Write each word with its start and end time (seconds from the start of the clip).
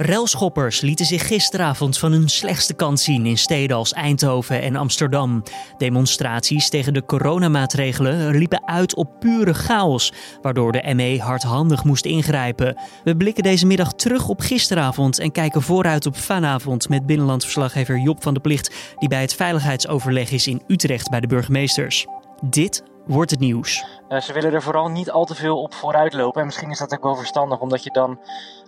Relschoppers 0.00 0.80
lieten 0.80 1.06
zich 1.06 1.26
gisteravond 1.26 1.98
van 1.98 2.12
hun 2.12 2.28
slechtste 2.28 2.74
kant 2.74 3.00
zien 3.00 3.26
in 3.26 3.38
steden 3.38 3.76
als 3.76 3.92
Eindhoven 3.92 4.62
en 4.62 4.76
Amsterdam. 4.76 5.42
Demonstraties 5.78 6.68
tegen 6.68 6.92
de 6.94 7.04
coronamaatregelen 7.04 8.36
liepen 8.36 8.66
uit 8.66 8.94
op 8.94 9.20
pure 9.20 9.54
chaos, 9.54 10.12
waardoor 10.42 10.72
de 10.72 10.94
ME 10.94 11.20
hardhandig 11.20 11.84
moest 11.84 12.04
ingrijpen. 12.04 12.76
We 13.04 13.16
blikken 13.16 13.42
deze 13.42 13.66
middag 13.66 13.92
terug 13.92 14.28
op 14.28 14.40
gisteravond 14.40 15.18
en 15.18 15.32
kijken 15.32 15.62
vooruit 15.62 16.06
op 16.06 16.16
vanavond 16.16 16.88
met 16.88 17.06
binnenlandverslaggever 17.06 17.98
Job 17.98 18.22
van 18.22 18.34
de 18.34 18.40
Plicht, 18.40 18.74
die 18.98 19.08
bij 19.08 19.20
het 19.20 19.34
veiligheidsoverleg 19.34 20.30
is 20.30 20.46
in 20.46 20.62
Utrecht 20.66 21.10
bij 21.10 21.20
de 21.20 21.26
burgemeesters. 21.26 22.06
Dit 22.40 22.82
wordt 23.08 23.30
het 23.30 23.40
nieuws. 23.40 23.84
Uh, 24.08 24.20
ze 24.20 24.32
willen 24.32 24.52
er 24.52 24.62
vooral 24.62 24.88
niet 24.88 25.10
al 25.10 25.24
te 25.24 25.34
veel 25.34 25.62
op 25.62 25.74
vooruit 25.74 26.12
lopen. 26.12 26.40
En 26.40 26.46
misschien 26.46 26.70
is 26.70 26.78
dat 26.78 26.92
ook 26.92 27.02
wel 27.02 27.16
verstandig, 27.16 27.60
omdat 27.60 27.84
je 27.84 27.90
dan 27.90 28.20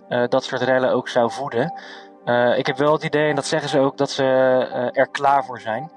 uh, 0.09 0.27
dat 0.27 0.43
soort 0.43 0.61
rellen 0.61 0.93
ook 0.93 1.09
zou 1.09 1.31
voeden. 1.31 1.73
Uh, 2.25 2.57
ik 2.57 2.67
heb 2.67 2.77
wel 2.77 2.93
het 2.93 3.03
idee, 3.03 3.29
en 3.29 3.35
dat 3.35 3.45
zeggen 3.45 3.69
ze 3.69 3.79
ook, 3.79 3.97
dat 3.97 4.09
ze 4.09 4.23
er 4.93 5.07
klaar 5.11 5.45
voor 5.45 5.59
zijn. 5.59 5.91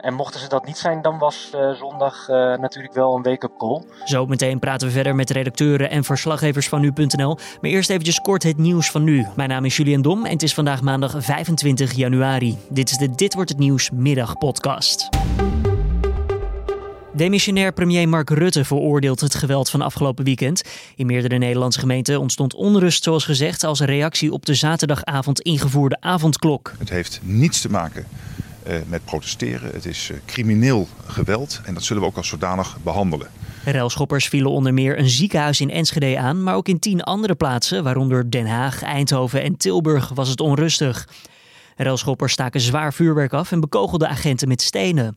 en 0.00 0.14
mochten 0.14 0.40
ze 0.40 0.48
dat 0.48 0.66
niet 0.66 0.78
zijn, 0.78 1.02
dan 1.02 1.18
was 1.18 1.50
zondag 1.72 2.28
natuurlijk 2.58 2.94
wel 2.94 3.16
een 3.16 3.22
wake-up 3.22 3.56
call. 3.58 3.82
Zo 4.04 4.26
meteen 4.26 4.58
praten 4.58 4.86
we 4.86 4.92
verder 4.92 5.14
met 5.14 5.30
redacteuren 5.30 5.90
en 5.90 6.04
verslaggevers 6.04 6.68
van 6.68 6.80
nu.nl. 6.80 7.36
Maar 7.60 7.70
eerst 7.70 7.90
eventjes 7.90 8.20
kort 8.20 8.42
het 8.42 8.58
nieuws 8.58 8.90
van 8.90 9.04
nu. 9.04 9.26
Mijn 9.36 9.48
naam 9.48 9.64
is 9.64 9.76
Julian 9.76 10.02
Dom 10.02 10.24
en 10.24 10.32
het 10.32 10.42
is 10.42 10.54
vandaag 10.54 10.82
maandag 10.82 11.14
25 11.18 11.92
januari. 11.92 12.58
Dit 12.68 12.90
is 12.90 12.96
de 12.96 13.14
Dit 13.14 13.34
wordt 13.34 13.50
het 13.50 13.58
nieuws 13.58 13.90
middagpodcast. 13.90 15.08
Demissionair 17.12 17.72
premier 17.72 18.08
Mark 18.08 18.30
Rutte 18.30 18.64
veroordeelt 18.64 19.20
het 19.20 19.34
geweld 19.34 19.70
van 19.70 19.82
afgelopen 19.82 20.24
weekend. 20.24 20.62
In 20.96 21.06
meerdere 21.06 21.38
Nederlandse 21.38 21.80
gemeenten 21.80 22.20
ontstond 22.20 22.54
onrust, 22.54 23.02
zoals 23.04 23.24
gezegd, 23.24 23.64
als 23.64 23.80
reactie 23.80 24.32
op 24.32 24.46
de 24.46 24.54
zaterdagavond 24.54 25.40
ingevoerde 25.40 25.96
avondklok. 26.00 26.72
Het 26.78 26.90
heeft 26.90 27.20
niets 27.22 27.60
te 27.60 27.70
maken 27.70 28.06
uh, 28.66 28.74
met 28.88 29.04
protesteren. 29.04 29.70
Het 29.72 29.86
is 29.86 30.10
uh, 30.10 30.16
crimineel 30.26 30.88
geweld 31.06 31.60
en 31.64 31.74
dat 31.74 31.82
zullen 31.82 32.02
we 32.02 32.08
ook 32.08 32.16
als 32.16 32.28
zodanig 32.28 32.76
behandelen. 32.82 33.28
Relschoppers 33.64 34.28
vielen 34.28 34.50
onder 34.50 34.74
meer 34.74 34.98
een 34.98 35.10
ziekenhuis 35.10 35.60
in 35.60 35.70
Enschede 35.70 36.18
aan, 36.18 36.42
maar 36.42 36.54
ook 36.54 36.68
in 36.68 36.78
tien 36.78 37.02
andere 37.02 37.34
plaatsen, 37.34 37.84
waaronder 37.84 38.30
Den 38.30 38.46
Haag, 38.46 38.82
Eindhoven 38.82 39.42
en 39.42 39.56
Tilburg, 39.56 40.08
was 40.14 40.28
het 40.28 40.40
onrustig. 40.40 41.08
Relschoppers 41.76 42.32
staken 42.32 42.60
zwaar 42.60 42.94
vuurwerk 42.94 43.32
af 43.32 43.52
en 43.52 43.60
bekogelden 43.60 44.08
agenten 44.08 44.48
met 44.48 44.62
stenen. 44.62 45.16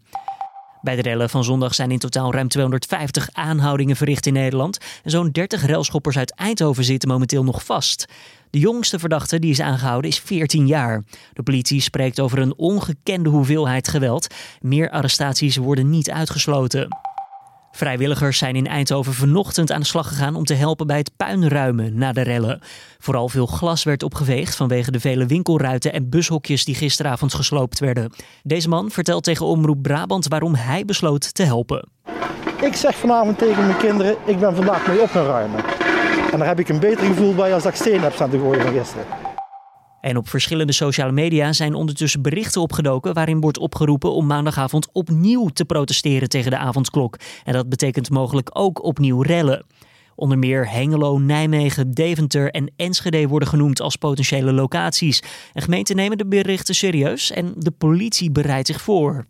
Bij 0.83 0.95
de 0.95 1.01
rellen 1.01 1.29
van 1.29 1.43
zondag 1.43 1.75
zijn 1.75 1.91
in 1.91 1.99
totaal 1.99 2.33
ruim 2.33 2.47
250 2.47 3.29
aanhoudingen 3.31 3.95
verricht 3.95 4.25
in 4.25 4.33
Nederland. 4.33 4.77
En 5.03 5.11
zo'n 5.11 5.31
30 5.31 5.65
relschoppers 5.65 6.17
uit 6.17 6.35
Eindhoven 6.35 6.83
zitten 6.83 7.09
momenteel 7.09 7.43
nog 7.43 7.65
vast. 7.65 8.05
De 8.49 8.59
jongste 8.59 8.99
verdachte 8.99 9.39
die 9.39 9.51
is 9.51 9.61
aangehouden 9.61 10.09
is 10.09 10.19
14 10.19 10.67
jaar. 10.67 11.03
De 11.33 11.43
politie 11.43 11.81
spreekt 11.81 12.19
over 12.19 12.39
een 12.39 12.55
ongekende 12.57 13.29
hoeveelheid 13.29 13.87
geweld. 13.87 14.27
Meer 14.61 14.89
arrestaties 14.89 15.55
worden 15.55 15.89
niet 15.89 16.11
uitgesloten. 16.11 16.87
Vrijwilligers 17.75 18.37
zijn 18.37 18.55
in 18.55 18.67
Eindhoven 18.67 19.13
vanochtend 19.13 19.71
aan 19.71 19.79
de 19.79 19.85
slag 19.85 20.07
gegaan 20.07 20.35
om 20.35 20.43
te 20.43 20.53
helpen 20.53 20.87
bij 20.87 20.97
het 20.97 21.11
puinruimen 21.17 21.97
na 21.97 22.11
de 22.11 22.21
rellen. 22.21 22.61
Vooral 22.99 23.29
veel 23.29 23.45
glas 23.45 23.83
werd 23.83 24.03
opgeveegd 24.03 24.55
vanwege 24.55 24.91
de 24.91 24.99
vele 24.99 25.25
winkelruiten 25.25 25.93
en 25.93 26.09
bushokjes 26.09 26.65
die 26.65 26.75
gisteravond 26.75 27.33
gesloopt 27.33 27.79
werden. 27.79 28.13
Deze 28.43 28.69
man 28.69 28.91
vertelt 28.91 29.23
tegen 29.23 29.45
Omroep 29.45 29.81
Brabant 29.81 30.27
waarom 30.27 30.55
hij 30.55 30.85
besloot 30.85 31.33
te 31.33 31.43
helpen. 31.43 31.89
Ik 32.61 32.75
zeg 32.75 32.95
vanavond 32.95 33.37
tegen 33.37 33.65
mijn 33.65 33.77
kinderen, 33.77 34.15
ik 34.25 34.39
ben 34.39 34.55
vandaag 34.55 34.87
mee 34.87 35.01
op 35.01 35.09
gaan 35.09 35.25
ruimen. 35.25 35.63
En 36.31 36.39
daar 36.39 36.47
heb 36.47 36.59
ik 36.59 36.69
een 36.69 36.79
beter 36.79 37.05
gevoel 37.05 37.35
bij 37.35 37.53
als 37.53 37.65
ik 37.65 37.75
steen 37.75 38.01
heb 38.01 38.13
staan 38.13 38.29
te 38.29 38.39
gooien 38.39 38.61
van 38.61 38.73
gisteren. 38.73 39.32
En 40.03 40.17
op 40.17 40.29
verschillende 40.29 40.73
sociale 40.73 41.11
media 41.11 41.53
zijn 41.53 41.73
ondertussen 41.73 42.21
berichten 42.21 42.61
opgedoken 42.61 43.13
waarin 43.13 43.41
wordt 43.41 43.57
opgeroepen 43.57 44.13
om 44.13 44.25
maandagavond 44.25 44.89
opnieuw 44.91 45.47
te 45.47 45.65
protesteren 45.65 46.29
tegen 46.29 46.51
de 46.51 46.57
avondklok. 46.57 47.17
En 47.43 47.53
dat 47.53 47.69
betekent 47.69 48.09
mogelijk 48.09 48.49
ook 48.53 48.83
opnieuw 48.83 49.21
rellen. 49.21 49.65
Onder 50.15 50.37
meer 50.37 50.69
Hengelo, 50.69 51.17
Nijmegen, 51.17 51.91
Deventer 51.91 52.51
en 52.51 52.71
Enschede 52.75 53.27
worden 53.27 53.47
genoemd 53.47 53.81
als 53.81 53.95
potentiële 53.95 54.53
locaties. 54.53 55.23
En 55.53 55.61
gemeenten 55.61 55.95
nemen 55.95 56.17
de 56.17 56.27
berichten 56.27 56.75
serieus 56.75 57.31
en 57.31 57.53
de 57.57 57.71
politie 57.71 58.31
bereidt 58.31 58.67
zich 58.67 58.81
voor. 58.81 59.25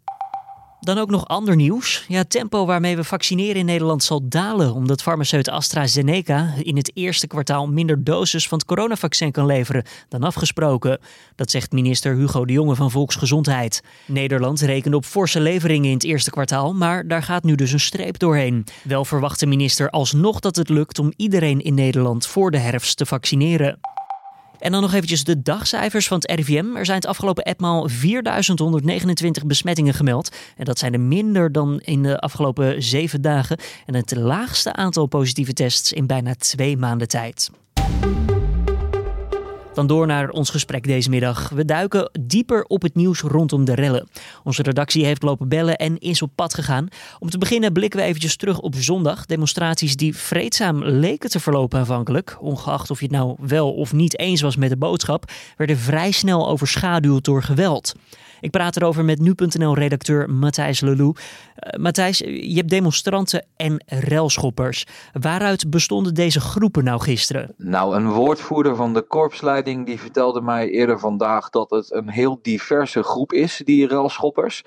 Dan 0.83 0.97
ook 0.97 1.09
nog 1.09 1.27
ander 1.27 1.55
nieuws. 1.55 2.05
Ja, 2.07 2.17
het 2.17 2.29
tempo 2.29 2.65
waarmee 2.65 2.95
we 2.95 3.03
vaccineren 3.03 3.55
in 3.55 3.65
Nederland 3.65 4.03
zal 4.03 4.27
dalen, 4.27 4.73
omdat 4.73 5.01
farmaceut 5.01 5.49
AstraZeneca 5.49 6.53
in 6.61 6.77
het 6.77 6.91
eerste 6.93 7.27
kwartaal 7.27 7.67
minder 7.67 8.03
doses 8.03 8.47
van 8.47 8.57
het 8.57 8.67
coronavaccin 8.67 9.31
kan 9.31 9.45
leveren 9.45 9.85
dan 10.09 10.23
afgesproken. 10.23 10.99
Dat 11.35 11.51
zegt 11.51 11.71
minister 11.71 12.15
Hugo 12.15 12.45
de 12.45 12.53
Jonge 12.53 12.75
van 12.75 12.91
Volksgezondheid. 12.91 13.83
Nederland 14.05 14.61
rekende 14.61 14.97
op 14.97 15.05
forse 15.05 15.39
leveringen 15.39 15.89
in 15.89 15.95
het 15.95 16.03
eerste 16.03 16.29
kwartaal, 16.29 16.73
maar 16.73 17.07
daar 17.07 17.23
gaat 17.23 17.43
nu 17.43 17.55
dus 17.55 17.71
een 17.71 17.79
streep 17.79 18.19
doorheen. 18.19 18.65
Wel 18.83 19.05
verwacht 19.05 19.39
de 19.39 19.45
minister 19.45 19.89
alsnog 19.89 20.39
dat 20.39 20.55
het 20.55 20.69
lukt 20.69 20.99
om 20.99 21.13
iedereen 21.15 21.61
in 21.61 21.73
Nederland 21.73 22.27
voor 22.27 22.51
de 22.51 22.59
herfst 22.59 22.97
te 22.97 23.05
vaccineren. 23.05 23.79
En 24.63 24.71
dan 24.71 24.81
nog 24.81 24.93
eventjes 24.93 25.23
de 25.23 25.41
dagcijfers 25.41 26.07
van 26.07 26.17
het 26.17 26.31
RIVM. 26.31 26.75
Er 26.75 26.85
zijn 26.85 26.97
het 26.97 27.07
afgelopen 27.07 27.43
etmaal 27.43 27.89
4129 27.89 29.45
besmettingen 29.45 29.93
gemeld. 29.93 30.35
En 30.57 30.65
dat 30.65 30.79
zijn 30.79 30.93
er 30.93 30.99
minder 30.99 31.51
dan 31.51 31.79
in 31.79 32.03
de 32.03 32.19
afgelopen 32.19 32.83
zeven 32.83 33.21
dagen. 33.21 33.57
En 33.85 33.95
het 33.95 34.15
laagste 34.15 34.73
aantal 34.73 35.05
positieve 35.05 35.53
tests 35.53 35.93
in 35.93 36.07
bijna 36.07 36.35
twee 36.35 36.77
maanden 36.77 37.07
tijd. 37.07 37.49
Dan 39.73 39.87
door 39.87 40.07
naar 40.07 40.29
ons 40.29 40.49
gesprek 40.49 40.83
deze 40.83 41.09
middag. 41.09 41.49
We 41.49 41.65
duiken 41.65 42.09
dieper 42.21 42.63
op 42.63 42.81
het 42.81 42.95
nieuws 42.95 43.21
rondom 43.21 43.65
de 43.65 43.75
rellen. 43.75 44.07
Onze 44.43 44.63
redactie 44.63 45.05
heeft 45.05 45.23
lopen 45.23 45.49
bellen 45.49 45.77
en 45.77 45.97
is 45.97 46.21
op 46.21 46.31
pad 46.35 46.53
gegaan. 46.53 46.87
Om 47.19 47.29
te 47.29 47.37
beginnen 47.37 47.73
blikken 47.73 47.99
we 47.99 48.05
eventjes 48.05 48.35
terug 48.35 48.59
op 48.59 48.75
zondag. 48.75 49.25
Demonstraties 49.25 49.95
die 49.95 50.17
vreedzaam 50.17 50.83
leken 50.83 51.29
te 51.29 51.39
verlopen 51.39 51.79
aanvankelijk. 51.79 52.37
Ongeacht 52.39 52.91
of 52.91 52.99
je 52.99 53.05
het 53.05 53.15
nou 53.15 53.35
wel 53.39 53.73
of 53.73 53.93
niet 53.93 54.19
eens 54.19 54.41
was 54.41 54.55
met 54.55 54.69
de 54.69 54.77
boodschap, 54.77 55.31
werden 55.57 55.77
vrij 55.77 56.11
snel 56.11 56.49
overschaduwd 56.49 57.23
door 57.23 57.43
geweld. 57.43 57.93
Ik 58.43 58.51
praat 58.51 58.75
erover 58.75 59.05
met 59.05 59.19
nu.nl-redacteur 59.19 60.29
Matthijs 60.29 60.79
Lelou. 60.79 61.15
Uh, 61.63 61.79
Matthijs, 61.79 62.17
je 62.17 62.55
hebt 62.55 62.69
demonstranten 62.69 63.45
en 63.55 63.83
relschoppers. 63.85 64.85
Waaruit 65.13 65.69
bestonden 65.69 66.13
deze 66.13 66.39
groepen 66.39 66.83
nou 66.83 67.01
gisteren? 67.01 67.53
Nou, 67.57 67.95
een 67.95 68.09
woordvoerder 68.09 68.75
van 68.75 68.93
de 68.93 69.01
korpsleiding 69.01 69.85
die 69.85 69.99
vertelde 69.99 70.41
mij 70.41 70.69
eerder 70.69 70.99
vandaag 70.99 71.49
dat 71.49 71.69
het 71.69 71.91
een 71.91 72.09
heel 72.09 72.39
diverse 72.41 73.03
groep 73.03 73.33
is, 73.33 73.61
die 73.65 73.87
relschoppers. 73.87 74.63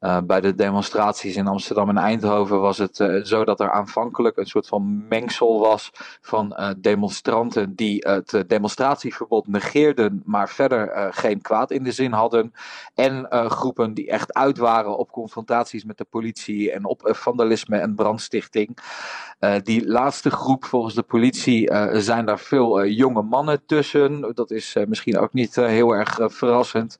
Uh, 0.00 0.18
bij 0.24 0.40
de 0.40 0.54
demonstraties 0.54 1.36
in 1.36 1.46
Amsterdam 1.46 1.88
en 1.88 1.96
Eindhoven 1.96 2.60
was 2.60 2.78
het 2.78 2.98
uh, 2.98 3.24
zo 3.24 3.44
dat 3.44 3.60
er 3.60 3.70
aanvankelijk 3.70 4.36
een 4.36 4.46
soort 4.46 4.66
van 4.66 5.08
mengsel 5.08 5.58
was 5.58 5.90
van 6.20 6.56
uh, 6.58 6.70
demonstranten 6.76 7.74
die 7.74 8.04
het 8.08 8.44
demonstratieverbod 8.46 9.46
negeerden, 9.46 10.22
maar 10.24 10.48
verder 10.48 11.12
geen 11.12 11.40
kwaad 11.40 11.70
in 11.70 11.82
de 11.82 11.92
zin 11.92 12.12
hadden. 12.12 12.52
En 12.94 13.26
groepen 13.30 13.94
die 13.94 14.10
echt 14.10 14.34
uit 14.34 14.58
waren 14.58 14.98
op 14.98 15.10
confrontaties 15.10 15.84
met 15.84 15.98
de 15.98 16.04
politie 16.04 16.72
en 16.72 16.84
op 16.84 17.00
vandalisme 17.02 17.78
en 17.78 17.94
brandstichting. 17.94 18.78
die 19.62 19.88
laatste 19.88 20.30
groep, 20.30 20.64
volgens 20.64 20.94
de 20.94 21.02
politie, 21.02 21.70
zijn 21.92 22.26
daar 22.26 22.38
veel 22.38 22.86
jonge 22.86 23.22
mannen 23.22 23.66
tussen. 23.66 24.32
Dat 24.34 24.50
is 24.50 24.76
misschien 24.86 25.18
ook 25.18 25.32
niet 25.32 25.54
heel 25.54 25.92
erg 25.92 26.18
verrassend. 26.22 26.98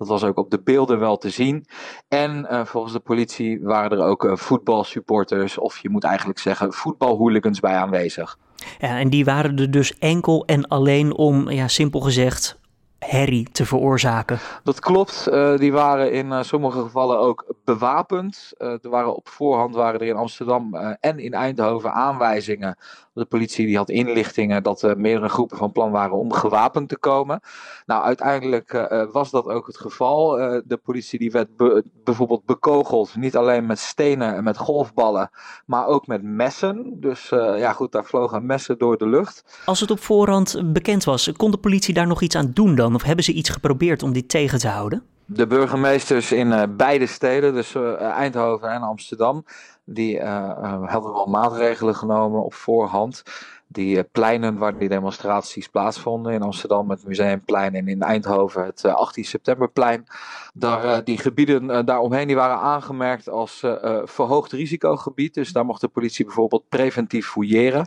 Dat 0.00 0.08
was 0.08 0.24
ook 0.24 0.38
op 0.38 0.50
de 0.50 0.60
beelden 0.62 0.98
wel 0.98 1.16
te 1.16 1.30
zien. 1.30 1.66
En 2.08 2.46
uh, 2.50 2.64
volgens 2.64 2.92
de 2.92 3.00
politie 3.00 3.60
waren 3.62 3.98
er 3.98 4.04
ook 4.04 4.24
uh, 4.24 4.36
voetbalsupporters, 4.36 5.58
of 5.58 5.78
je 5.78 5.90
moet 5.90 6.04
eigenlijk 6.04 6.38
zeggen 6.38 6.72
voetbalhooligans 6.72 7.60
bij 7.60 7.74
aanwezig. 7.74 8.38
Ja, 8.78 8.98
en 8.98 9.10
die 9.10 9.24
waren 9.24 9.58
er 9.58 9.70
dus 9.70 9.98
enkel 9.98 10.44
en 10.44 10.68
alleen 10.68 11.16
om, 11.16 11.50
ja, 11.50 11.68
simpel 11.68 12.00
gezegd, 12.00 12.58
herrie 12.98 13.50
te 13.52 13.66
veroorzaken. 13.66 14.38
Dat 14.64 14.80
klopt. 14.80 15.28
Uh, 15.30 15.56
die 15.56 15.72
waren 15.72 16.12
in 16.12 16.26
uh, 16.26 16.42
sommige 16.42 16.80
gevallen 16.80 17.18
ook 17.18 17.54
bewapend. 17.64 18.52
Uh, 18.58 18.68
er 18.68 18.90
waren 18.90 19.16
op 19.16 19.28
voorhand 19.28 19.74
waren 19.74 20.00
er 20.00 20.06
in 20.06 20.16
Amsterdam 20.16 20.74
en 21.00 21.18
in 21.18 21.32
Eindhoven 21.32 21.92
aanwijzingen. 21.92 22.76
De 23.20 23.26
politie 23.26 23.66
die 23.66 23.76
had 23.76 23.90
inlichtingen 23.90 24.62
dat 24.62 24.82
er 24.82 24.98
meerdere 24.98 25.28
groepen 25.28 25.56
van 25.56 25.72
plan 25.72 25.90
waren 25.90 26.16
om 26.16 26.32
gewapend 26.32 26.88
te 26.88 26.98
komen. 26.98 27.40
Nou, 27.86 28.02
uiteindelijk 28.02 28.88
was 29.12 29.30
dat 29.30 29.44
ook 29.44 29.66
het 29.66 29.78
geval. 29.78 30.30
de 30.66 30.80
politie 30.82 31.18
die 31.18 31.30
werd 31.30 31.56
be 31.56 31.84
bijvoorbeeld 32.04 32.44
bekogeld, 32.44 33.16
niet 33.16 33.36
alleen 33.36 33.66
met 33.66 33.78
stenen 33.78 34.34
en 34.34 34.44
met 34.44 34.56
golfballen, 34.56 35.30
maar 35.66 35.86
ook 35.86 36.06
met 36.06 36.22
messen. 36.22 36.96
Dus 37.00 37.28
ja 37.28 37.72
goed, 37.72 37.92
daar 37.92 38.04
vlogen 38.04 38.46
messen 38.46 38.78
door 38.78 38.98
de 38.98 39.08
lucht. 39.08 39.60
Als 39.64 39.80
het 39.80 39.90
op 39.90 40.00
voorhand 40.00 40.72
bekend 40.72 41.04
was, 41.04 41.32
kon 41.36 41.50
de 41.50 41.58
politie 41.58 41.94
daar 41.94 42.06
nog 42.06 42.22
iets 42.22 42.36
aan 42.36 42.50
doen 42.54 42.74
dan? 42.74 42.94
Of 42.94 43.02
hebben 43.02 43.24
ze 43.24 43.32
iets 43.32 43.50
geprobeerd 43.50 44.02
om 44.02 44.12
dit 44.12 44.28
tegen 44.28 44.58
te 44.58 44.68
houden? 44.68 45.02
De 45.32 45.46
burgemeesters 45.46 46.32
in 46.32 46.46
uh, 46.46 46.62
beide 46.70 47.06
steden, 47.06 47.54
dus 47.54 47.74
uh, 47.74 48.00
Eindhoven 48.00 48.70
en 48.70 48.82
Amsterdam, 48.82 49.44
die 49.84 50.18
uh, 50.18 50.90
hadden 50.90 51.12
wel 51.12 51.26
maatregelen 51.26 51.94
genomen 51.94 52.44
op 52.44 52.54
voorhand. 52.54 53.22
die 53.66 54.04
pleinen 54.04 54.58
waar 54.58 54.78
die 54.78 54.88
demonstraties 54.88 55.68
plaatsvonden 55.68 56.32
in 56.32 56.42
Amsterdam, 56.42 56.90
het 56.90 57.06
Museumplein 57.06 57.74
en 57.74 57.88
in 57.88 58.02
Eindhoven 58.02 58.64
het 58.64 58.84
18 58.84 59.24
septemberplein. 59.24 60.06
Daar, 60.54 61.04
die 61.04 61.18
gebieden 61.18 61.84
daaromheen 61.86 62.26
die 62.26 62.36
waren 62.36 62.58
aangemerkt 62.58 63.28
als 63.28 63.64
verhoogd 64.04 64.52
risicogebied. 64.52 65.34
Dus 65.34 65.52
daar 65.52 65.64
mocht 65.64 65.80
de 65.80 65.88
politie 65.88 66.24
bijvoorbeeld 66.24 66.68
preventief 66.68 67.26
fouilleren. 67.26 67.86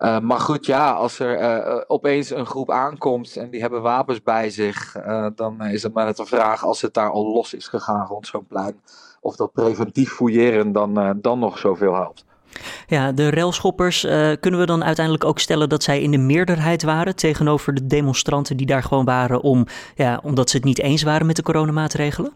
Uh, 0.00 0.18
maar 0.18 0.40
goed, 0.40 0.66
ja, 0.66 0.92
als 0.92 1.18
er 1.18 1.40
uh, 1.40 1.80
opeens 1.86 2.30
een 2.30 2.46
groep 2.46 2.70
aankomt 2.70 3.36
en 3.36 3.50
die 3.50 3.60
hebben 3.60 3.82
wapens 3.82 4.22
bij 4.22 4.50
zich, 4.50 4.96
dan 5.34 5.64
is 5.64 5.82
het 5.82 5.92
maar 5.94 6.04
net 6.04 6.18
een 6.18 6.26
vraag 6.26 6.64
als 6.64 6.80
het 6.80 6.94
daar 6.94 7.10
al 7.10 7.32
los 7.32 7.54
is 7.54 7.68
gegaan 7.68 8.06
rond 8.06 8.26
zo'n 8.26 8.46
plein, 8.46 8.80
of 9.20 9.36
dat 9.36 9.52
preventief 9.52 10.12
fouilleren 10.12 10.72
dan, 10.72 11.18
dan 11.20 11.38
nog 11.38 11.58
zoveel 11.58 11.94
helpt. 11.94 12.24
Ja, 12.86 13.12
de 13.12 13.30
railschoppers, 13.30 14.00
kunnen 14.40 14.60
we 14.60 14.66
dan 14.66 14.84
uiteindelijk 14.84 15.24
ook 15.24 15.38
stellen 15.38 15.68
dat 15.68 15.82
zij 15.82 16.02
in 16.02 16.10
de 16.10 16.18
meerderheid 16.18 16.82
waren 16.82 17.16
tegenover 17.16 17.74
de 17.74 17.86
demonstranten 17.86 18.56
die 18.56 18.66
daar 18.66 18.82
gewoon 18.82 19.04
waren 19.04 19.40
om, 19.40 19.66
ja, 19.94 20.20
omdat 20.22 20.50
ze 20.50 20.56
het 20.56 20.64
niet 20.64 20.80
eens 20.80 21.02
waren 21.02 21.26
met 21.26 21.36
de 21.36 21.42
coronamaatregelen? 21.42 22.32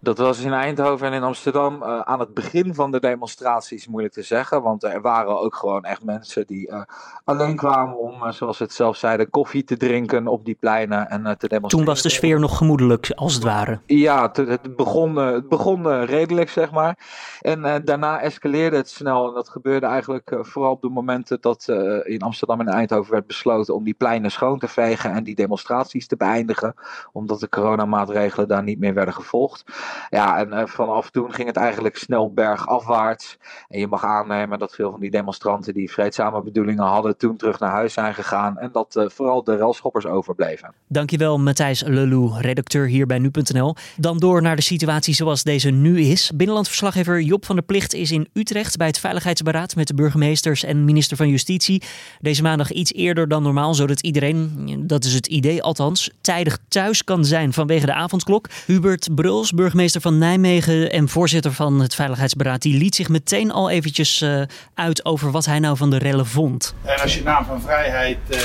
Dat 0.00 0.18
was 0.18 0.40
in 0.40 0.52
Eindhoven 0.52 1.06
en 1.06 1.12
in 1.12 1.22
Amsterdam 1.22 1.82
uh, 1.82 2.00
aan 2.00 2.20
het 2.20 2.34
begin 2.34 2.74
van 2.74 2.90
de 2.90 3.00
demonstraties 3.00 3.86
moeilijk 3.86 4.14
te 4.14 4.22
zeggen. 4.22 4.62
Want 4.62 4.84
er 4.84 5.00
waren 5.00 5.40
ook 5.40 5.56
gewoon 5.56 5.84
echt 5.84 6.04
mensen 6.04 6.46
die 6.46 6.70
uh, 6.70 6.82
alleen 7.24 7.56
kwamen 7.56 7.98
om, 7.98 8.22
uh, 8.22 8.30
zoals 8.30 8.56
ze 8.56 8.62
het 8.62 8.72
zelf 8.72 8.96
zeiden, 8.96 9.30
koffie 9.30 9.64
te 9.64 9.76
drinken 9.76 10.26
op 10.26 10.44
die 10.44 10.56
pleinen 10.60 11.08
en 11.08 11.22
te 11.22 11.48
demonstreren. 11.48 11.68
Toen 11.68 11.84
was 11.84 12.02
de 12.02 12.08
sfeer 12.08 12.40
nog 12.40 12.56
gemoedelijk, 12.56 13.12
als 13.14 13.34
het 13.34 13.42
ware. 13.42 13.80
Ja, 13.86 14.22
het, 14.22 14.36
het 14.36 14.76
begon, 14.76 15.16
het 15.16 15.48
begon 15.48 16.04
redelijk, 16.04 16.50
zeg 16.50 16.70
maar. 16.70 16.98
En 17.40 17.82
daarna 17.84 18.20
escaleerde 18.20 18.76
het 18.76 18.88
snel. 18.88 19.28
En 19.28 19.34
dat 19.34 19.48
gebeurde 19.48 19.86
eigenlijk 19.86 20.36
vooral 20.40 20.72
op 20.72 20.82
de 20.82 20.88
momenten 20.88 21.38
dat 21.40 21.68
in 22.04 22.20
Amsterdam 22.20 22.60
en 22.60 22.68
Eindhoven 22.68 23.12
werd 23.12 23.26
besloten 23.26 23.74
om 23.74 23.84
die 23.84 23.94
pleinen 23.94 24.30
schoon 24.30 24.58
te 24.58 24.68
vegen 24.68 25.12
en 25.12 25.24
die 25.24 25.34
demonstraties 25.34 26.06
te 26.06 26.16
beëindigen. 26.16 26.74
Omdat 27.12 27.40
de 27.40 27.48
coronamaatregelen 27.48 28.48
daar 28.48 28.62
niet 28.62 28.78
meer 28.78 28.94
werden 28.94 29.14
gevolgd. 29.14 29.64
Ja, 30.10 30.38
en 30.38 30.48
uh, 30.48 30.66
vanaf 30.66 31.10
toen 31.10 31.32
ging 31.32 31.46
het 31.46 31.56
eigenlijk 31.56 31.96
snel 31.96 32.32
bergafwaarts. 32.32 33.38
En 33.68 33.78
je 33.78 33.86
mag 33.86 34.04
aannemen 34.04 34.58
dat 34.58 34.74
veel 34.74 34.90
van 34.90 35.00
die 35.00 35.10
demonstranten 35.10 35.74
die 35.74 35.90
vreedzame 35.90 36.42
bedoelingen 36.42 36.84
hadden, 36.84 37.16
toen 37.16 37.36
terug 37.36 37.58
naar 37.58 37.70
huis 37.70 37.92
zijn 37.92 38.14
gegaan. 38.14 38.58
En 38.58 38.70
dat 38.72 38.96
uh, 38.96 39.08
vooral 39.08 39.44
de 39.44 39.56
relschoppers 39.56 40.06
overbleven. 40.06 40.72
Dankjewel 40.86 41.38
Matthijs 41.38 41.82
Lelou, 41.82 42.40
redacteur 42.40 42.86
hier 42.86 43.06
bij 43.06 43.18
nu.nl. 43.18 43.74
Dan 43.96 44.18
door 44.18 44.42
naar 44.42 44.56
de 44.56 44.62
situatie 44.62 45.14
zoals 45.14 45.42
deze 45.42 45.70
nu 45.70 46.00
is. 46.00 46.30
Binnenlandverslaggever 46.34 47.20
Job 47.20 47.44
van 47.44 47.56
der 47.56 47.64
Plicht 47.64 47.94
is 47.94 48.10
in 48.10 48.28
Utrecht 48.32 48.76
bij 48.76 48.86
het 48.86 48.98
Veiligheidsberaad 48.98 49.76
met 49.76 49.86
de 49.86 49.94
burgemeesters 49.94 50.64
en 50.64 50.84
minister 50.84 51.16
van 51.16 51.28
Justitie. 51.28 51.82
Deze 52.20 52.42
maandag 52.42 52.72
iets 52.72 52.92
eerder 52.92 53.28
dan 53.28 53.42
normaal, 53.42 53.74
zodat 53.74 54.00
iedereen, 54.00 54.82
dat 54.86 55.04
is 55.04 55.14
het 55.14 55.26
idee 55.26 55.62
althans, 55.62 56.10
tijdig 56.20 56.58
thuis 56.68 57.04
kan 57.04 57.24
zijn 57.24 57.52
vanwege 57.52 57.86
de 57.86 57.94
avondklok. 57.94 58.48
Hubert 58.66 59.14
Bruls, 59.14 59.52
burgemeester 59.52 59.73
burgemeester 59.74 60.10
van 60.10 60.18
Nijmegen 60.18 60.92
en 60.92 61.08
voorzitter 61.08 61.52
van 61.52 61.80
het 61.80 61.94
Veiligheidsberaad, 61.94 62.62
die 62.62 62.78
liet 62.78 62.94
zich 62.94 63.08
meteen 63.08 63.50
al 63.50 63.70
eventjes 63.70 64.20
uh, 64.22 64.42
uit 64.74 65.04
over 65.04 65.30
wat 65.30 65.44
hij 65.44 65.58
nou 65.58 65.76
van 65.76 65.90
de 65.90 65.98
rellen 65.98 66.26
vond. 66.26 66.74
En 66.82 67.00
als 67.00 67.12
je 67.12 67.18
in 67.18 67.24
naam 67.24 67.44
van 67.44 67.60
vrijheid 67.60 68.18
uh, 68.30 68.38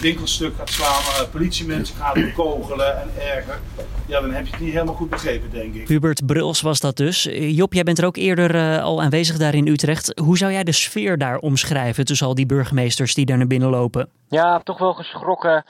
winkelstuk 0.00 0.54
gaat 0.56 0.68
slaan, 0.68 0.88
uh, 0.88 1.28
politiemensen 1.30 1.96
gaat 1.96 2.14
bekogelen 2.14 3.00
en 3.00 3.08
erger, 3.36 3.58
ja, 4.06 4.20
dan 4.20 4.32
heb 4.32 4.44
je 4.44 4.50
het 4.50 4.60
niet 4.60 4.72
helemaal 4.72 4.94
goed 4.94 5.10
begrepen, 5.10 5.50
denk 5.50 5.74
ik. 5.74 5.88
Hubert 5.88 6.26
Bruls 6.26 6.60
was 6.60 6.80
dat 6.80 6.96
dus. 6.96 7.28
Job, 7.32 7.72
jij 7.72 7.82
bent 7.82 7.98
er 7.98 8.06
ook 8.06 8.16
eerder 8.16 8.80
al 8.80 9.02
aanwezig 9.02 9.36
daar 9.36 9.54
in 9.54 9.66
Utrecht. 9.66 10.20
Hoe 10.20 10.38
zou 10.38 10.52
jij 10.52 10.64
de 10.64 10.72
sfeer 10.72 11.18
daar 11.18 11.38
omschrijven 11.38 12.04
tussen 12.04 12.26
al 12.26 12.34
die 12.34 12.46
burgemeesters 12.46 13.14
die 13.14 13.26
daar 13.26 13.38
naar 13.38 13.46
binnen 13.46 13.70
lopen? 13.70 14.08
Ja, 14.28 14.60
toch 14.60 14.78
wel 14.78 14.92
geschrokken 14.92 15.64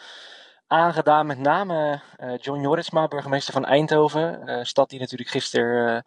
aangedaan. 0.66 1.26
Met 1.26 1.38
name 1.38 2.00
uh, 2.20 2.37
John 2.40 2.61
Joritsma, 2.61 3.08
burgemeester 3.08 3.52
van 3.52 3.64
Eindhoven. 3.64 4.40
Uh, 4.49 4.58
stad 4.62 4.90
die 4.90 5.00
natuurlijk 5.00 5.31
gisteren 5.31 6.05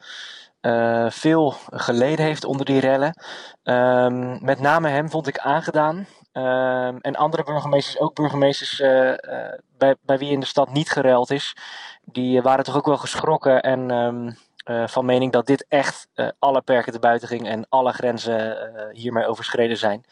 uh, 0.62 1.10
veel 1.10 1.54
geleden 1.70 2.26
heeft 2.26 2.46
onder 2.46 2.66
die 2.66 2.80
rellen. 2.80 3.22
Um, 3.64 4.46
met 4.46 4.60
name 4.60 4.90
hem 4.90 5.10
vond 5.10 5.28
ik 5.28 5.38
aangedaan. 5.38 5.96
Um, 6.34 6.98
en 6.98 7.16
andere 7.16 7.44
burgemeesters, 7.44 8.00
ook 8.00 8.16
burgemeesters 8.16 8.78
bij, 9.78 9.96
bij 10.02 10.18
wie 10.18 10.32
in 10.32 10.40
de 10.40 10.46
stad 10.46 10.72
niet 10.72 10.90
gereld 10.90 11.32
is. 11.32 11.56
Die 12.04 12.42
waren 12.42 12.64
toch 12.64 12.76
ook 12.76 12.86
wel 12.86 12.98
geschrokken 12.98 13.62
en 13.62 13.92
um, 13.92 14.38
van 14.88 15.06
mening 15.06 15.32
dat 15.32 15.46
dit 15.46 15.66
echt 15.70 16.08
alle 16.40 16.62
perken 16.62 16.92
te 16.92 17.00
buiten 17.00 17.28
ging. 17.28 17.48
En 17.48 17.66
alle 17.70 17.94
grenzen 17.94 18.58
hiermee 18.92 19.28
overschreden 19.28 19.78
zijn. 19.78 20.06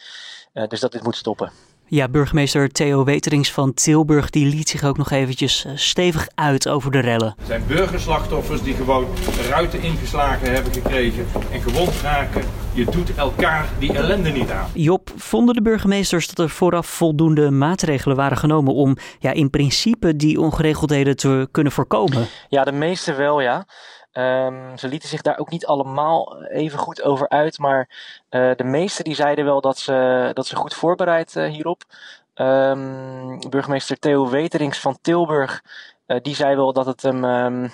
dus 0.54 0.80
dat 0.80 0.92
dit 0.92 1.04
moet 1.04 1.16
stoppen. 1.16 1.75
Ja, 1.88 2.08
burgemeester 2.08 2.70
Theo 2.70 3.04
Weterings 3.04 3.52
van 3.52 3.74
Tilburg 3.74 4.30
die 4.30 4.46
liet 4.46 4.70
zich 4.70 4.84
ook 4.84 4.98
nog 4.98 5.12
eventjes 5.12 5.66
eh, 5.66 5.72
stevig 5.76 6.28
uit 6.36 6.68
over 6.68 6.92
de 6.92 7.00
rellen. 7.00 7.36
Er 7.40 7.46
zijn 7.46 7.64
burgerslachtoffers 7.68 8.62
die 8.62 8.74
gewoon 8.74 9.08
ruiten 9.50 9.82
ingeslagen 9.82 10.54
hebben 10.54 10.74
gekregen 10.74 11.26
en 11.52 11.62
gewond 11.62 12.02
raken. 12.02 12.44
Je 12.74 12.86
doet 12.86 13.16
elkaar 13.16 13.70
die 13.80 13.94
ellende 13.94 14.30
niet 14.30 14.50
aan. 14.50 14.70
Job, 14.74 15.12
vonden 15.16 15.56
de 15.56 15.62
burgemeesters 15.62 16.28
dat 16.28 16.40
er 16.40 16.50
vooraf 16.50 16.88
voldoende 16.88 17.52
maatregelen 17.52 18.18
waren 18.18 18.38
genomen 18.38 18.74
om 18.74 18.98
ja, 19.20 19.32
in 19.32 19.50
principe 19.50 20.16
die 20.16 20.40
ongeregeldheden 20.40 21.16
te 21.16 21.48
kunnen 21.52 21.72
voorkomen? 21.72 22.28
Ja, 22.50 22.64
de 22.64 22.72
meeste 22.72 23.14
wel 23.14 23.42
ja. 23.42 23.66
Um, 24.18 24.78
ze 24.78 24.88
lieten 24.88 25.10
zich 25.10 25.22
daar 25.22 25.38
ook 25.38 25.50
niet 25.50 25.66
allemaal 25.66 26.44
even 26.44 26.80
goed 26.80 27.02
over 27.02 27.30
uit, 27.30 27.58
maar 27.58 27.90
uh, 28.30 28.52
de 28.56 28.64
meesten 28.64 29.04
die 29.04 29.16
zeiden 29.16 29.46
wel 29.46 29.62
dat 29.62 29.78
ze, 29.78 30.32
dat 30.34 30.48
ze 30.48 30.56
goed 30.56 30.74
voorbereid 30.74 31.36
uh, 31.36 31.46
hierop. 31.46 31.84
Um, 32.36 33.40
burgemeester 33.50 34.00
Theo 34.00 34.30
Weterings 34.30 34.80
van 34.80 34.98
Tilburg, 35.02 35.64
uh, 36.08 36.18
die 36.22 36.36
zei 36.36 36.56
wel 36.56 36.74
dat 36.74 36.86
het 36.86 37.02
hem 37.02 37.24
um, 37.24 37.72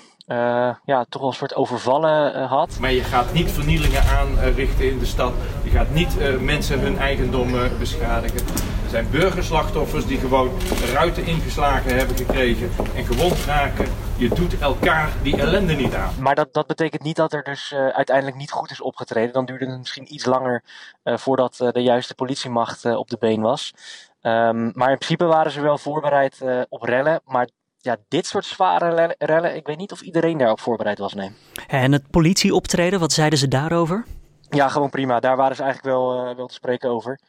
ja, 0.85 1.05
toch 1.09 1.21
wel 1.21 1.29
een 1.29 1.35
soort 1.35 1.55
overvallen 1.55 2.44
had. 2.44 2.77
Maar 2.79 2.91
je 2.91 3.03
gaat 3.03 3.33
niet 3.33 3.51
vernielingen 3.51 4.03
aanrichten 4.03 4.91
in 4.91 4.99
de 4.99 5.05
stad. 5.05 5.33
Je 5.63 5.69
gaat 5.69 5.89
niet 5.89 6.41
mensen 6.41 6.79
hun 6.79 6.97
eigendom 6.97 7.51
beschadigen 7.79 8.45
zijn 8.91 9.09
burgerslachtoffers 9.11 10.05
die 10.05 10.17
gewoon 10.17 10.49
ruiten 10.93 11.25
ingeslagen 11.25 11.95
hebben 11.97 12.17
gekregen 12.17 12.69
en 12.95 13.05
gewond 13.05 13.45
raken. 13.45 13.85
Je 14.17 14.29
doet 14.29 14.59
elkaar 14.59 15.09
die 15.23 15.38
ellende 15.38 15.73
niet 15.73 15.93
aan. 15.93 16.13
Maar 16.19 16.35
dat, 16.35 16.53
dat 16.53 16.67
betekent 16.67 17.03
niet 17.03 17.15
dat 17.15 17.33
er 17.33 17.43
dus 17.43 17.71
uh, 17.71 17.88
uiteindelijk 17.88 18.38
niet 18.38 18.51
goed 18.51 18.71
is 18.71 18.81
opgetreden. 18.81 19.33
Dan 19.33 19.45
duurde 19.45 19.65
het 19.65 19.77
misschien 19.77 20.13
iets 20.13 20.25
langer 20.25 20.63
uh, 21.03 21.17
voordat 21.17 21.59
uh, 21.61 21.71
de 21.71 21.81
juiste 21.81 22.15
politiemacht 22.15 22.85
op 22.85 23.09
de 23.09 23.17
been 23.19 23.41
was. 23.41 23.73
Um, 24.21 24.71
maar 24.73 24.91
in 24.91 24.97
principe 24.97 25.25
waren 25.25 25.51
ze 25.51 25.61
wel 25.61 25.77
voorbereid 25.77 26.41
op 26.69 26.81
rellen. 26.81 27.21
Maar 27.25 27.47
ja, 27.77 27.97
dit 28.07 28.25
soort 28.25 28.45
zware 28.45 29.16
rellen, 29.18 29.56
ik 29.56 29.68
weet 29.68 29.77
niet 29.77 29.92
of 29.92 30.01
iedereen 30.01 30.37
daarop 30.37 30.59
voorbereid 30.59 30.99
was, 30.99 31.13
nee. 31.13 31.31
En 31.68 31.92
het 31.92 32.09
politieoptreden, 32.09 32.99
wat 32.99 33.11
zeiden 33.11 33.39
ze 33.39 33.47
daarover? 33.47 34.06
Ja, 34.49 34.68
gewoon 34.68 34.89
prima. 34.89 35.19
Daar 35.19 35.35
waren 35.35 35.56
ze 35.56 35.63
eigenlijk 35.63 35.95
wel, 35.95 36.35
wel 36.35 36.47
te 36.47 36.54
spreken 36.54 36.89
over. 36.89 37.19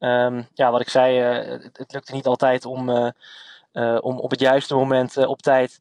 Um, 0.00 0.48
ja, 0.54 0.70
wat 0.70 0.80
ik 0.80 0.88
zei, 0.88 1.20
uh, 1.20 1.62
het, 1.62 1.78
het, 1.78 1.92
lukte 1.92 2.14
niet 2.14 2.26
altijd 2.26 2.64
om, 2.64 2.88
uh, 2.88 3.08
uh, 3.72 3.98
om 4.00 4.18
op 4.18 4.30
het 4.30 4.40
juiste 4.40 4.74
moment 4.74 5.16
op 5.16 5.42
tijd 5.42 5.78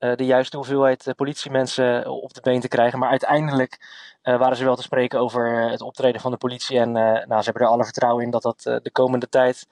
de 0.00 0.24
juiste 0.24 0.56
hoeveelheid 0.56 1.12
politiemensen 1.16 2.06
op 2.06 2.34
de 2.34 2.40
been 2.40 2.60
te 2.60 2.68
krijgen. 2.68 2.98
Maar 2.98 3.10
uiteindelijk 3.10 3.78
waren 4.22 4.56
ze 4.56 4.64
wel 4.64 4.76
te 4.76 4.82
spreken 4.82 5.18
over 5.18 5.70
het 5.70 5.80
optreden 5.80 6.20
van 6.20 6.30
de 6.30 6.36
politie. 6.36 6.78
En 6.78 6.92
nou, 6.92 7.26
ze 7.26 7.44
hebben 7.44 7.62
er 7.62 7.68
alle 7.68 7.84
vertrouwen 7.84 8.24
in 8.24 8.30
dat 8.30 8.42
dat 8.42 8.62
de 8.62 8.90
komende 8.92 9.28
tijd 9.28 9.66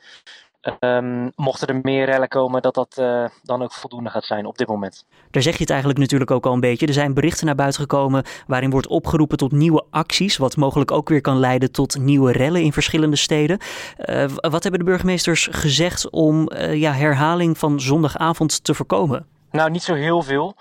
Um, 0.80 1.32
mochten 1.34 1.68
er 1.68 1.78
meer 1.82 2.04
rellen 2.04 2.28
komen, 2.28 2.62
dat 2.62 2.74
dat 2.74 2.96
uh, 2.98 3.24
dan 3.42 3.62
ook 3.62 3.72
voldoende 3.72 4.10
gaat 4.10 4.24
zijn 4.24 4.46
op 4.46 4.58
dit 4.58 4.68
moment. 4.68 5.04
Daar 5.30 5.42
zeg 5.42 5.54
je 5.54 5.60
het 5.60 5.70
eigenlijk 5.70 6.00
natuurlijk 6.00 6.30
ook 6.30 6.46
al 6.46 6.52
een 6.52 6.60
beetje. 6.60 6.86
Er 6.86 6.92
zijn 6.92 7.14
berichten 7.14 7.46
naar 7.46 7.54
buiten 7.54 7.80
gekomen 7.80 8.24
waarin 8.46 8.70
wordt 8.70 8.86
opgeroepen 8.86 9.38
tot 9.38 9.52
nieuwe 9.52 9.84
acties, 9.90 10.36
wat 10.36 10.56
mogelijk 10.56 10.90
ook 10.90 11.08
weer 11.08 11.20
kan 11.20 11.38
leiden 11.38 11.72
tot 11.72 11.98
nieuwe 11.98 12.32
rellen 12.32 12.62
in 12.62 12.72
verschillende 12.72 13.16
steden. 13.16 13.58
Uh, 13.98 14.24
wat 14.28 14.62
hebben 14.62 14.80
de 14.80 14.90
burgemeesters 14.90 15.48
gezegd 15.50 16.10
om 16.10 16.50
uh, 16.52 16.74
ja, 16.74 16.92
herhaling 16.92 17.58
van 17.58 17.80
zondagavond 17.80 18.64
te 18.64 18.74
voorkomen? 18.74 19.26
Nou, 19.50 19.70
niet 19.70 19.82
zo 19.82 19.94
heel 19.94 20.22
veel. 20.22 20.56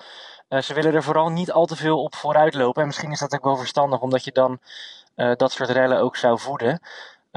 ze 0.49 0.73
willen 0.73 0.93
er 0.93 1.03
vooral 1.03 1.29
niet 1.29 1.51
al 1.51 1.65
te 1.65 1.75
veel 1.75 2.03
op 2.03 2.15
vooruit 2.15 2.53
lopen. 2.53 2.81
En 2.81 2.87
misschien 2.87 3.11
is 3.11 3.19
dat 3.19 3.33
ook 3.33 3.43
wel 3.43 3.57
verstandig, 3.57 3.99
omdat 3.99 4.23
je 4.23 4.31
dan 4.31 4.59
dat 5.35 5.51
soort 5.51 5.69
rellen 5.69 6.01
ook 6.01 6.15
zou 6.15 6.39
voeden. 6.39 6.81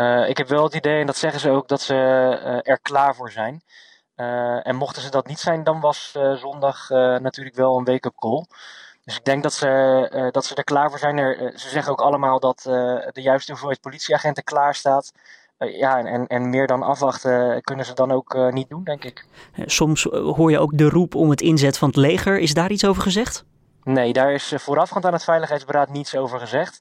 Uh, 0.01 0.29
ik 0.29 0.37
heb 0.37 0.49
wel 0.49 0.65
het 0.65 0.75
idee, 0.75 1.01
en 1.01 1.07
dat 1.07 1.17
zeggen 1.17 1.41
ze 1.41 1.51
ook, 1.51 1.69
dat 1.69 1.81
ze 1.81 1.95
uh, 1.95 2.73
er 2.73 2.81
klaar 2.83 3.15
voor 3.15 3.31
zijn. 3.31 3.63
Uh, 4.17 4.67
en 4.67 4.77
mochten 4.77 5.03
ze 5.03 5.11
dat 5.11 5.27
niet 5.27 5.39
zijn, 5.39 5.65
dan 5.65 5.81
was 5.81 6.19
zondag 6.35 6.89
natuurlijk 7.19 7.57
wel 7.57 7.79
een 7.79 7.85
wake-up 7.85 8.15
call. 8.17 8.45
Dus 9.05 9.17
ik 9.17 9.25
denk 9.25 9.43
dat 9.43 9.53
ze, 9.53 10.29
dat 10.33 10.45
ze 10.45 10.55
er 10.55 10.65
klaar 10.65 10.91
voor 10.91 10.99
zijn. 10.99 11.19
Er, 11.19 11.53
ze 11.55 11.69
zeggen 11.69 11.93
ook 11.93 12.01
allemaal 12.01 12.41
dat 12.41 12.61
de 13.13 13.23
juiste 13.23 13.51
hoeveelheid 13.51 13.81
politieagenten 13.81 14.45
klaar 14.45 14.75
staat. 14.75 15.13
ja, 15.59 16.05
en, 16.05 16.27
en 16.27 16.51
meer 16.51 16.67
dan 16.67 16.83
afwachten 16.83 17.63
kunnen 17.63 17.85
ze 17.85 17.95
dan 17.95 18.13
ook 18.13 18.51
niet 18.51 18.69
doen, 18.69 18.85
denk 18.85 19.05
ik. 19.05 19.27
Soms 19.55 20.03
hoor 20.11 20.51
je 20.51 20.59
ook 20.59 20.79
de 20.79 20.89
roep 20.89 21.15
om 21.15 21.31
het 21.31 21.41
inzet 21.41 21.79
van 21.79 21.89
het 21.89 21.97
leger. 21.97 22.39
Is 22.39 22.55
daar 22.55 22.71
iets 22.71 22.85
over 22.85 23.03
gezegd? 23.03 23.45
Nee, 23.85 24.13
daar 24.13 24.33
is 24.33 24.53
voorafgaand 24.57 25.05
aan 25.05 25.13
het 25.13 25.25
Veiligheidsberaad 25.25 25.89
niets 25.89 26.17
over 26.17 26.39
gezegd. 26.41 26.81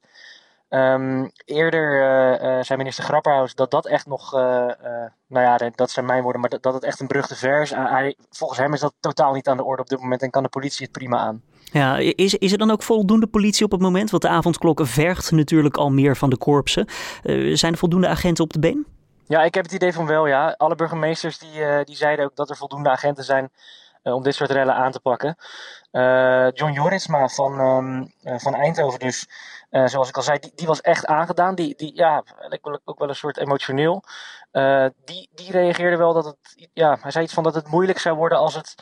Ehm, 0.69 1.27
eerder 1.45 2.01
uh, 2.41 2.61
zei 2.61 2.77
minister 2.77 3.03
Grapperhaus 3.03 3.55
dat 3.55 3.71
dat 3.71 3.87
echt 3.87 4.05
nog, 4.05 4.31
nou 4.31 5.09
ja, 5.27 5.57
dat 5.75 5.91
zijn 5.91 6.05
mijn 6.05 6.23
woorden, 6.23 6.41
maar 6.41 6.49
dat, 6.49 6.63
dat 6.63 6.73
het 6.73 6.83
echt 6.83 6.99
een 6.99 7.07
brug 7.07 7.27
te 7.27 7.35
ver 7.35 7.61
is. 7.61 7.69
Hij, 7.69 8.15
volgens 8.29 8.59
hem 8.59 8.73
is 8.73 8.79
dat 8.79 8.93
totaal 8.99 9.33
niet 9.33 9.47
aan 9.47 9.57
de 9.57 9.63
orde 9.63 9.81
op 9.81 9.89
dit 9.89 9.99
moment 9.99 10.21
en 10.21 10.29
kan 10.29 10.43
de 10.43 10.49
politie 10.49 10.83
het 10.83 10.91
prima 10.91 11.17
aan. 11.17 11.41
Ja, 11.71 11.97
is, 11.97 12.35
is 12.35 12.51
er 12.51 12.57
dan 12.57 12.71
ook 12.71 12.83
voldoende 12.83 13.27
politie 13.27 13.65
op 13.65 13.71
het 13.71 13.81
moment? 13.81 14.09
Want 14.09 14.23
de 14.23 14.29
avondklok 14.29 14.79
vergt 14.83 15.31
natuurlijk 15.31 15.77
al 15.77 15.89
meer 15.89 16.17
van 16.17 16.29
de 16.29 16.37
korpsen. 16.37 16.87
zijn 17.53 17.71
er 17.71 17.77
voldoende 17.77 18.07
agenten 18.07 18.43
op 18.43 18.53
de 18.53 18.59
been? 18.59 18.85
Ja, 19.27 19.43
ik 19.43 19.53
heb 19.53 19.63
het 19.63 19.73
idee 19.73 19.93
van 19.93 20.05
wel, 20.05 20.27
ja. 20.27 20.55
Alle 20.57 20.75
burgemeesters 20.75 21.37
die, 21.37 21.83
die 21.83 21.95
zeiden 21.95 22.25
ook 22.25 22.35
dat 22.35 22.49
er 22.49 22.57
voldoende 22.57 22.89
agenten 22.89 23.23
zijn 23.23 23.51
om 24.03 24.23
dit 24.23 24.35
soort 24.35 24.51
rellen 24.51 24.75
aan 24.75 24.91
te 24.91 24.99
pakken. 24.99 25.35
John 26.53 26.71
Jorisma 26.71 27.27
van, 27.27 27.59
um, 27.59 28.13
van 28.39 28.55
Eindhoven 28.55 28.99
dus 28.99 29.27
uh, 29.71 29.87
zoals 29.87 30.09
ik 30.09 30.15
al 30.15 30.21
zei, 30.21 30.39
die, 30.39 30.51
die 30.55 30.67
was 30.67 30.81
echt 30.81 31.05
aangedaan. 31.05 31.55
Die, 31.55 31.75
die 31.75 31.91
ja, 31.95 32.23
ook 32.85 32.99
wel 32.99 33.09
een 33.09 33.15
soort 33.15 33.37
emotioneel. 33.37 34.03
Uh, 34.51 34.85
die, 35.05 35.29
die 35.31 35.51
reageerde 35.51 35.97
wel 35.97 36.13
dat 36.13 36.25
het, 36.25 36.69
ja, 36.73 36.97
hij 37.01 37.11
zei 37.11 37.23
iets 37.23 37.33
van 37.33 37.43
dat 37.43 37.55
het 37.55 37.67
moeilijk 37.67 37.99
zou 37.99 38.15
worden 38.17 38.37
als 38.37 38.55
het 38.55 38.75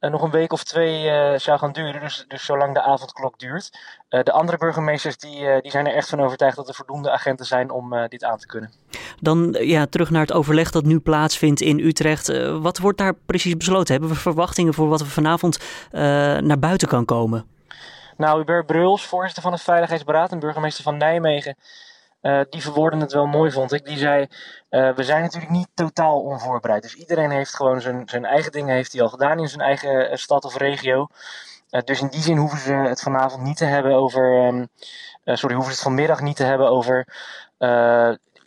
uh, 0.00 0.10
nog 0.10 0.22
een 0.22 0.30
week 0.30 0.52
of 0.52 0.64
twee 0.64 1.04
zou 1.38 1.58
gaan 1.58 1.72
duren. 1.72 2.00
Dus, 2.00 2.24
dus 2.28 2.44
zolang 2.44 2.74
de 2.74 2.82
avondklok 2.82 3.38
duurt. 3.38 3.78
de 4.08 4.32
andere 4.32 4.58
burgemeesters 4.58 5.16
die, 5.16 5.60
die 5.60 5.70
zijn 5.70 5.86
er 5.86 5.94
echt 5.94 6.08
van 6.08 6.20
overtuigd 6.20 6.56
dat 6.56 6.68
er 6.68 6.74
voldoende 6.74 7.10
agenten 7.10 7.46
zijn 7.46 7.70
om 7.70 8.08
dit 8.08 8.24
aan 8.24 8.38
te 8.38 8.46
kunnen. 8.46 8.72
Dan 9.20 9.56
ja, 9.60 9.86
terug 9.86 10.10
naar 10.10 10.20
het 10.20 10.32
overleg 10.32 10.70
dat 10.70 10.84
nu 10.84 11.00
plaatsvindt 11.00 11.60
in 11.60 11.78
Utrecht. 11.78 12.50
wat 12.60 12.78
wordt 12.78 12.98
daar 12.98 13.14
precies 13.14 13.56
besloten? 13.56 13.92
Hebben 13.92 14.10
we 14.10 14.16
verwachtingen 14.16 14.74
voor 14.74 14.88
wat 14.88 15.00
er 15.00 15.06
vanavond 15.06 15.58
naar 16.40 16.58
buiten 16.58 16.88
kan 16.88 17.04
komen? 17.04 17.46
Nou, 18.22 18.38
Hubert 18.38 18.66
Bruls, 18.66 19.06
voorzitter 19.06 19.42
van 19.42 19.52
het 19.52 19.62
Veiligheidsberaad 19.62 20.32
en 20.32 20.38
burgemeester 20.38 20.84
van 20.84 20.96
Nijmegen, 20.96 21.56
uh, 22.22 22.40
die 22.50 22.62
verwoorden 22.62 23.00
het 23.00 23.12
wel 23.12 23.26
mooi, 23.26 23.50
vond 23.50 23.72
ik. 23.72 23.84
Die 23.84 23.98
zei: 23.98 24.26
uh, 24.70 24.94
We 24.94 25.04
zijn 25.04 25.22
natuurlijk 25.22 25.52
niet 25.52 25.68
totaal 25.74 26.20
onvoorbereid. 26.20 26.82
Dus 26.82 26.94
iedereen 26.94 27.30
heeft 27.30 27.54
gewoon 27.54 27.80
zijn, 27.80 28.08
zijn 28.08 28.24
eigen 28.24 28.52
dingen 28.52 28.74
heeft 28.74 28.92
hij 28.92 29.02
al 29.02 29.08
gedaan 29.08 29.38
in 29.38 29.48
zijn 29.48 29.60
eigen 29.60 30.10
uh, 30.10 30.16
stad 30.16 30.44
of 30.44 30.56
regio. 30.56 31.08
dus 31.84 32.00
in 32.00 32.08
die 32.08 32.20
zin 32.20 32.36
hoeven 32.36 32.58
ze 32.58 32.72
het 32.72 33.00
vanavond 33.00 33.42
niet 33.42 33.56
te 33.56 33.64
hebben 33.64 33.94
over. 33.94 34.46
Um, 34.46 34.68
sorry, 35.24 35.54
hoeven 35.54 35.72
ze 35.72 35.78
het 35.78 35.88
vanmiddag 35.88 36.20
niet 36.20 36.36
te 36.36 36.44
hebben 36.44 36.68
over. 36.68 37.06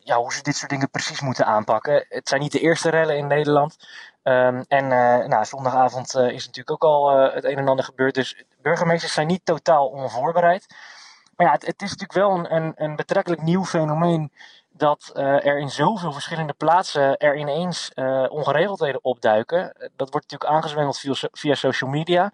ja, 0.04 0.18
hoe 0.18 0.34
ze 0.34 0.42
dit 0.42 0.56
soort 0.56 0.72
dingen 0.72 0.90
precies 0.90 1.22
moeten 1.22 1.46
aanpakken. 1.46 2.06
Het 2.10 2.30
zijn 2.30 2.42
niet 2.42 2.52
de 2.52 2.60
eerste 2.60 2.90
rellen 2.90 3.18
in 3.18 3.28
Nederland. 3.28 3.78
Um, 4.28 4.66
en 4.68 4.84
uh, 4.84 5.26
nou, 5.26 5.46
zondagavond 5.46 6.16
uh, 6.16 6.30
is 6.30 6.46
natuurlijk 6.46 6.72
ook 6.72 6.84
al 6.84 7.26
uh, 7.26 7.34
het 7.34 7.44
een 7.44 7.58
en 7.58 7.68
ander 7.68 7.86
gebeurd. 7.86 8.14
Dus 8.14 8.44
burgemeesters 8.62 9.14
zijn 9.14 9.28
niet 9.28 9.46
totaal 9.46 9.88
onvoorbereid. 9.88 10.76
Maar 11.36 11.48
ja, 11.48 11.54
het, 11.54 11.66
het 11.66 11.82
is 11.82 11.90
natuurlijk 11.90 12.14
wel 12.14 12.32
een, 12.32 12.56
een, 12.56 12.74
een, 12.76 12.96
betrekkelijk 12.96 13.42
nieuw 13.42 13.66
fenomeen 13.66 14.32
dat 14.72 15.12
er 15.16 15.60
in 15.60 15.70
zoveel 15.70 16.12
verschillende 16.12 16.54
plaatsen 16.54 17.18
er 17.18 17.38
ineens 17.38 17.92
ongeregeldheden 18.30 19.04
opduiken. 19.04 19.74
Dat 19.96 20.10
wordt 20.10 20.32
natuurlijk 20.32 20.52
aangezwengeld 20.52 21.00
via, 21.00 21.30
via 21.32 21.56
social 21.56 21.90
media. 21.90 22.32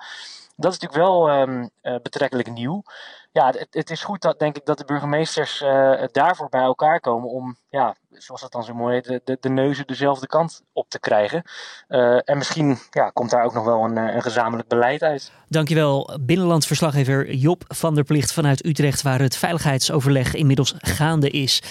Dat 0.61 0.71
is 0.71 0.79
natuurlijk 0.79 1.09
wel 1.09 1.41
um, 1.41 1.69
betrekkelijk 2.01 2.51
nieuw 2.51 2.83
ja, 3.31 3.45
het, 3.45 3.67
het, 3.69 3.89
is 3.89 4.03
goed 4.03 4.21
dat, 4.21 4.39
denk 4.39 4.55
ik, 4.55 4.65
dat 4.65 4.77
de 4.77 4.85
burgemeesters 4.85 5.61
uh, 5.61 6.03
daarvoor 6.11 6.49
bij 6.49 6.61
elkaar 6.61 6.99
komen 6.99 7.29
om, 7.29 7.57
ja, 7.69 7.95
zoals 8.09 8.41
dat 8.41 8.51
dan 8.51 8.63
zo 8.63 8.73
mooi 8.73 8.93
heet, 8.93 9.21
de, 9.25 9.37
de, 9.39 9.49
neuzen 9.49 9.87
dezelfde 9.87 10.27
kant 10.27 10.61
op 10.73 10.89
te 10.89 10.99
krijgen. 10.99 11.43
Uh, 11.89 12.29
en 12.29 12.37
misschien 12.37 12.77
ja, 12.89 13.09
komt 13.09 13.29
daar 13.29 13.43
ook 13.43 13.53
nog 13.53 13.65
wel 13.65 13.83
een, 13.83 13.97
eh, 13.97 14.15
een 14.15 14.21
gezamenlijk 14.21 14.69
beleid 14.69 15.03
uit. 15.03 15.31
Dankjewel, 15.47 16.17
binnenlandsverslaggever 16.21 17.33
Job 17.33 17.63
van 17.67 17.95
der 17.95 18.03
Plicht 18.03 18.33
vanuit 18.33 18.65
Utrecht, 18.65 19.01
waar 19.01 19.19
het 19.19 19.37
veiligheidsoverleg 19.37 20.33
inmiddels 20.33 20.73
gaande 20.77 21.29
is. 21.29 21.61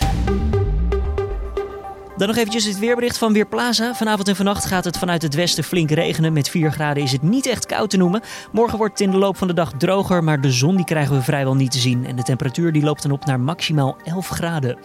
Dan 2.21 2.29
nog 2.29 2.39
eventjes 2.39 2.65
het 2.65 2.79
weerbericht 2.79 3.19
van 3.19 3.33
Weerplaza. 3.33 3.95
Vanavond 3.95 4.29
en 4.29 4.37
vannacht 4.37 4.65
gaat 4.65 4.85
het 4.85 4.99
vanuit 4.99 5.23
het 5.23 5.35
westen 5.35 5.65
flink 5.65 5.91
regenen. 5.91 6.33
Met 6.33 6.49
4 6.49 6.73
graden 6.73 7.03
is 7.03 7.13
het 7.13 7.23
niet 7.23 7.47
echt 7.47 7.67
koud 7.67 7.91
te 7.91 7.97
noemen. 7.97 8.23
Morgen 8.53 8.79
wordt 8.79 8.99
het 8.99 9.07
in 9.07 9.11
de 9.11 9.19
loop 9.19 9.37
van 9.37 9.49
de 9.49 9.55
dag 9.55 9.73
droger, 9.79 10.25
maar 10.25 10.41
de 10.41 10.51
zon 10.51 10.77
die 10.77 10.85
krijgen 10.85 11.17
we 11.17 11.23
vrijwel 11.23 11.55
niet 11.55 11.71
te 11.71 11.79
zien. 11.79 12.07
En 12.07 12.17
de 12.17 12.23
temperatuur 12.23 12.73
die 12.73 12.83
loopt 12.83 13.03
dan 13.03 13.11
op 13.11 13.25
naar 13.25 13.41
maximaal 13.41 13.97
11 14.05 14.29
graden. 14.29 14.79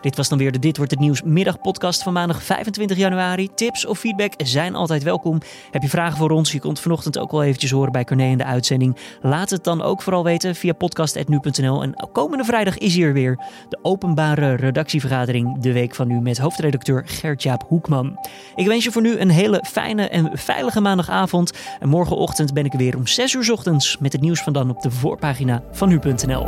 Dit 0.00 0.16
was 0.16 0.28
dan 0.28 0.38
weer 0.38 0.52
de 0.52 0.58
Dit 0.58 0.76
wordt 0.76 0.92
het 0.92 1.00
nieuws 1.00 1.22
middagpodcast 1.22 2.02
van 2.02 2.12
maandag 2.12 2.42
25 2.42 2.96
januari. 2.96 3.48
Tips 3.54 3.86
of 3.86 3.98
feedback 3.98 4.32
zijn 4.36 4.74
altijd 4.74 5.02
welkom. 5.02 5.40
Heb 5.70 5.82
je 5.82 5.88
vragen 5.88 6.16
voor 6.16 6.30
ons? 6.30 6.52
Je 6.52 6.58
kunt 6.58 6.80
vanochtend 6.80 7.18
ook 7.18 7.30
wel 7.30 7.42
eventjes 7.42 7.70
horen 7.70 7.92
bij 7.92 8.04
Corné 8.04 8.24
in 8.24 8.38
de 8.38 8.44
uitzending. 8.44 8.96
Laat 9.20 9.50
het 9.50 9.64
dan 9.64 9.82
ook 9.82 10.02
vooral 10.02 10.24
weten 10.24 10.54
via 10.54 10.72
podcast.nu.nl. 10.72 11.82
En 11.82 12.08
komende 12.12 12.44
vrijdag 12.44 12.78
is 12.78 12.94
hier 12.94 13.12
weer 13.12 13.38
de 13.68 13.78
openbare 13.82 14.54
redactievergadering. 14.54 15.58
De 15.58 15.72
week 15.72 15.94
van 15.94 16.08
nu 16.08 16.20
met 16.20 16.38
hoofdredacteur 16.38 17.02
Gert-Jaap 17.06 17.64
Hoekman. 17.68 18.18
Ik 18.54 18.66
wens 18.66 18.84
je 18.84 18.92
voor 18.92 19.02
nu 19.02 19.18
een 19.18 19.30
hele 19.30 19.64
fijne 19.66 20.08
en 20.08 20.30
veilige 20.32 20.80
maandagavond. 20.80 21.52
En 21.80 21.88
morgenochtend 21.88 22.52
ben 22.52 22.64
ik 22.64 22.72
weer 22.72 22.96
om 22.96 23.06
6 23.06 23.34
uur 23.34 23.52
ochtends 23.52 23.98
met 23.98 24.12
het 24.12 24.20
nieuws 24.22 24.42
van 24.42 24.52
dan 24.52 24.70
op 24.70 24.82
de 24.82 24.90
voorpagina 24.90 25.62
van 25.72 25.88
nu.nl. 25.88 26.46